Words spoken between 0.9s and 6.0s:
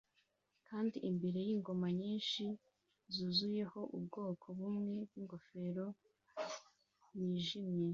imbere yingoma nyinshi zuzuyeho ubwoko bumwe bwingofero